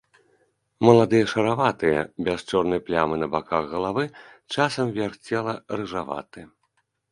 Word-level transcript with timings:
Маладыя 0.87 1.25
шараватыя, 1.33 1.99
без 2.29 2.39
чорнай 2.53 2.81
плямы 2.89 3.15
на 3.25 3.29
баках 3.35 3.63
галавы, 3.75 4.05
часам 4.57 4.87
верх 4.99 5.15
цела 5.29 5.55
рыжаваты. 5.79 6.41